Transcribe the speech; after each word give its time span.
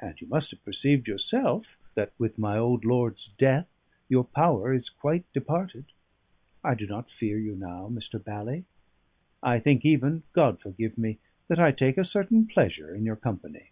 "And 0.00 0.20
you 0.20 0.26
must 0.26 0.50
have 0.50 0.64
perceived 0.64 1.06
yourself 1.06 1.78
that 1.94 2.10
with 2.18 2.36
my 2.36 2.58
old 2.58 2.84
lord's 2.84 3.28
death 3.28 3.68
your 4.08 4.24
power 4.24 4.74
is 4.74 4.90
quite 4.90 5.24
departed. 5.32 5.84
I 6.64 6.74
do 6.74 6.84
not 6.84 7.12
fear 7.12 7.38
you 7.38 7.54
now, 7.54 7.88
Mr. 7.88 8.18
Bally; 8.20 8.64
I 9.40 9.60
think 9.60 9.84
even 9.84 10.24
God 10.32 10.60
forgive 10.60 10.98
me 10.98 11.20
that 11.46 11.60
I 11.60 11.70
take 11.70 11.96
a 11.96 12.02
certain 12.02 12.44
pleasure 12.48 12.92
in 12.92 13.04
your 13.04 13.14
company." 13.14 13.70